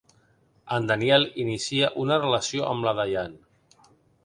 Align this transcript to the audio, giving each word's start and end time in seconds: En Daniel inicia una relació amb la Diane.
En 0.77 0.87
Daniel 0.91 1.25
inicia 1.43 1.91
una 2.05 2.19
relació 2.23 2.65
amb 2.73 2.91
la 2.91 2.97
Diane. 3.03 3.89